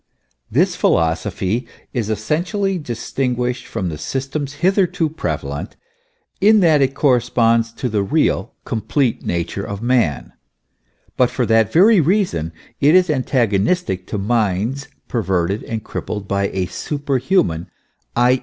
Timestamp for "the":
3.89-3.99, 7.87-8.01